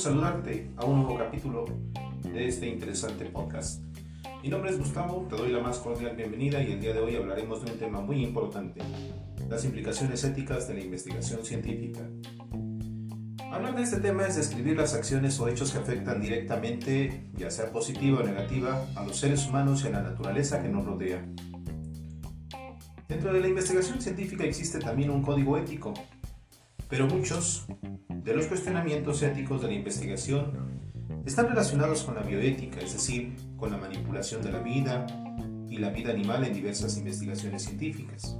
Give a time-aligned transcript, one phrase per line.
[0.00, 1.66] saludarte a un nuevo capítulo
[2.22, 3.82] de este interesante podcast.
[4.42, 7.16] Mi nombre es Gustavo, te doy la más cordial bienvenida y el día de hoy
[7.16, 8.80] hablaremos de un tema muy importante,
[9.46, 12.00] las implicaciones éticas de la investigación científica.
[13.52, 17.70] Hablar de este tema es describir las acciones o hechos que afectan directamente, ya sea
[17.70, 21.22] positiva o negativa, a los seres humanos y a la naturaleza que nos rodea.
[23.06, 25.92] Dentro de la investigación científica existe también un código ético,
[26.90, 27.66] pero muchos
[28.08, 30.80] de los cuestionamientos éticos de la investigación
[31.24, 35.06] están relacionados con la bioética, es decir, con la manipulación de la vida
[35.68, 38.36] y la vida animal en diversas investigaciones científicas.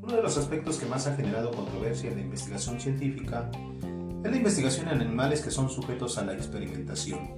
[0.00, 3.50] Uno de los aspectos que más ha generado controversia en la investigación científica
[4.22, 7.30] es la investigación en animales que son sujetos a la experimentación,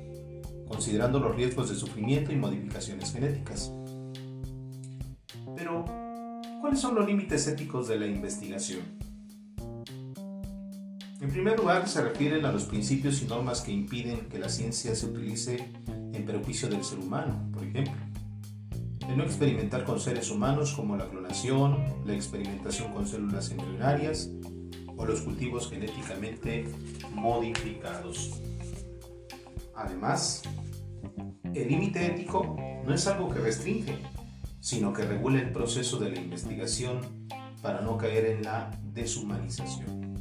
[0.69, 3.73] considerando los riesgos de sufrimiento y modificaciones genéticas.
[5.57, 5.85] Pero,
[6.61, 8.81] ¿cuáles son los límites éticos de la investigación?
[11.19, 14.95] En primer lugar, se refieren a los principios y normas que impiden que la ciencia
[14.95, 15.73] se utilice
[16.13, 17.95] en perjuicio del ser humano, por ejemplo.
[19.09, 24.31] El no experimentar con seres humanos como la clonación, la experimentación con células embrionarias
[24.95, 26.67] o los cultivos genéticamente
[27.15, 28.43] modificados.
[29.75, 30.43] Además,
[31.55, 33.97] el límite ético no es algo que restringe,
[34.61, 37.01] sino que regula el proceso de la investigación
[37.63, 40.16] para no caer en la deshumanización.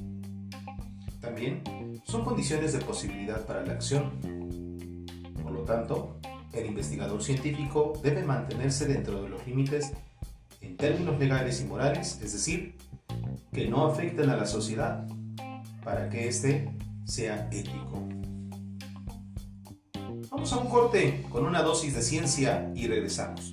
[1.26, 1.64] También
[2.06, 4.12] son condiciones de posibilidad para la acción.
[5.42, 6.20] Por lo tanto,
[6.54, 9.92] el investigador científico debe mantenerse dentro de los límites
[10.62, 12.76] en términos legales y morales, es decir,
[13.52, 15.08] que no afecten a la sociedad,
[15.84, 16.70] para que éste
[17.06, 18.08] sea ético.
[20.30, 23.52] Vamos a un corte con una dosis de ciencia y regresamos.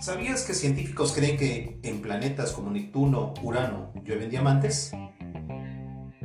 [0.00, 4.92] ¿Sabías que científicos creen que en planetas como Neptuno, Urano, llueven diamantes?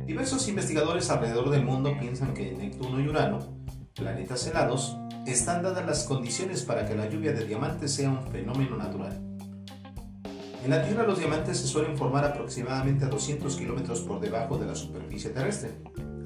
[0.08, 3.40] Diversos investigadores alrededor del mundo piensan que Neptuno y Urano,
[3.94, 4.96] planetas helados,
[5.26, 9.20] están dadas las condiciones para que la lluvia de diamantes sea un fenómeno natural.
[10.64, 14.64] En la Tierra los diamantes se suelen formar aproximadamente a 200 kilómetros por debajo de
[14.64, 15.72] la superficie terrestre.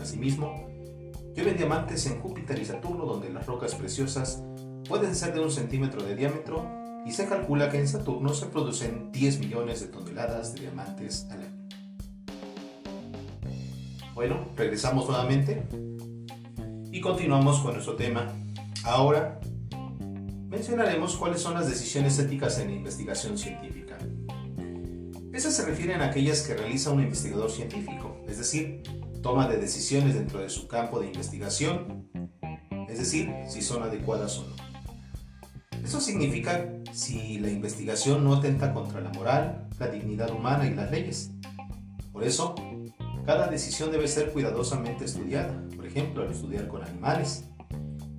[0.01, 0.69] Asimismo,
[1.35, 4.45] llueven diamantes en Júpiter y Saturno donde las rocas preciosas
[4.89, 6.71] pueden ser de un centímetro de diámetro
[7.05, 11.41] y se calcula que en Saturno se producen 10 millones de toneladas de diamantes al
[11.41, 11.62] año.
[14.15, 15.63] Bueno, regresamos nuevamente
[16.91, 18.31] y continuamos con nuestro tema.
[18.85, 19.41] Ahora
[20.49, 23.97] mencionaremos cuáles son las decisiones éticas en investigación científica.
[25.33, 28.83] Esas se refieren a aquellas que realiza un investigador científico, es decir,
[29.23, 32.07] toma de decisiones dentro de su campo de investigación,
[32.91, 34.57] es decir, si son adecuadas o no.
[35.83, 40.91] Eso significa si la investigación no atenta contra la moral, la dignidad humana y las
[40.91, 41.31] leyes.
[42.13, 42.55] Por eso,
[43.25, 47.45] cada decisión debe ser cuidadosamente estudiada, por ejemplo, al estudiar con animales,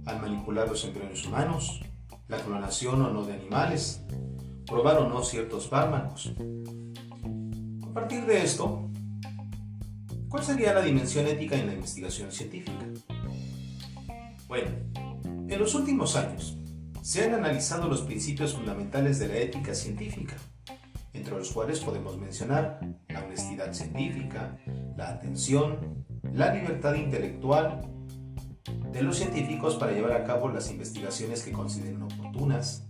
[0.06, 1.82] al manipular los embriones humanos,
[2.28, 4.02] la clonación o no de animales,
[4.66, 6.34] probar o no ciertos fármacos.
[7.84, 8.90] A partir de esto,
[10.30, 12.86] ¿cuál sería la dimensión ética en la investigación científica?
[14.48, 14.72] Bueno,
[15.48, 16.58] en los últimos años
[17.02, 20.38] se han analizado los principios fundamentales de la ética científica,
[21.14, 22.80] entre los cuales podemos mencionar
[23.10, 24.58] la honestidad científica,
[24.98, 27.82] la atención, la libertad intelectual
[28.92, 32.88] de los científicos para llevar a cabo las investigaciones que consideren oportunas,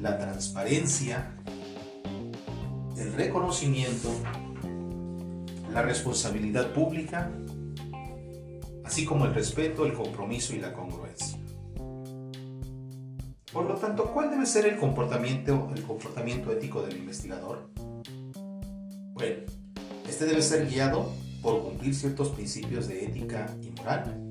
[0.00, 1.36] la transparencia,
[2.96, 4.10] el reconocimiento,
[5.72, 7.30] la responsabilidad pública,
[8.84, 11.35] así como el respeto, el compromiso y la congruencia.
[13.56, 17.70] Por lo tanto, ¿cuál debe ser el comportamiento, el comportamiento ético del investigador?
[19.14, 19.44] Bueno,
[20.06, 24.30] este debe ser guiado por cumplir ciertos principios de ética y moral.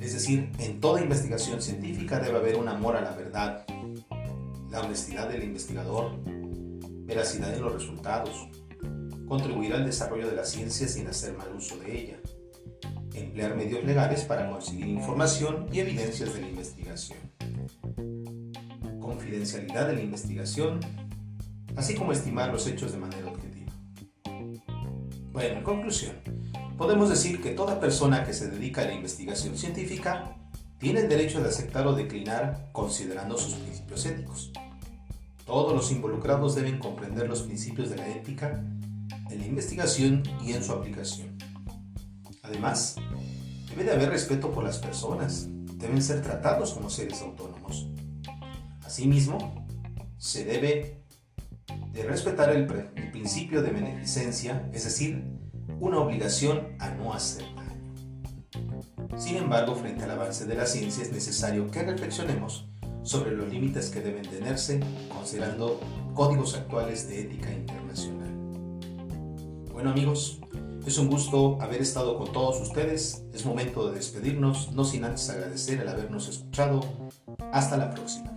[0.00, 3.66] Es decir, en toda investigación científica debe haber un amor a la verdad,
[4.70, 6.12] la honestidad del investigador,
[7.04, 8.48] veracidad en los resultados,
[9.28, 12.16] contribuir al desarrollo de la ciencia sin hacer mal uso de ella,
[13.12, 17.25] emplear medios legales para conseguir información y evidencias de la investigación,
[19.06, 20.80] confidencialidad de la investigación,
[21.76, 23.72] así como estimar los hechos de manera objetiva.
[25.32, 26.16] Bueno, en conclusión,
[26.76, 30.36] podemos decir que toda persona que se dedica a la investigación científica
[30.78, 34.50] tiene el derecho de aceptar o declinar considerando sus principios éticos.
[35.44, 38.64] Todos los involucrados deben comprender los principios de la ética
[39.30, 41.38] en la investigación y en su aplicación.
[42.42, 42.96] Además,
[43.70, 47.55] debe de haber respeto por las personas, deben ser tratados como seres autónomos.
[48.86, 49.66] Asimismo,
[50.16, 51.02] se debe
[51.92, 52.66] de respetar el,
[53.10, 55.24] principio de beneficencia, es decir,
[55.80, 59.18] una obligación a no hacer daño.
[59.18, 62.68] Sin embargo, frente al avance de la ciencia es necesario que reflexionemos
[63.02, 64.78] sobre los límites que deben tenerse
[65.08, 65.80] considerando
[66.14, 68.30] códigos actuales de ética internacional.
[69.72, 70.40] Bueno amigos,
[70.86, 73.24] es un gusto haber estado con todos ustedes.
[73.32, 76.80] Es momento de despedirnos, no sin antes agradecer el habernos escuchado.
[77.52, 78.35] Hasta la próxima.